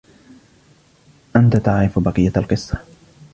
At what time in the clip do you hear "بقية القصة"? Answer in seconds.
1.99-2.81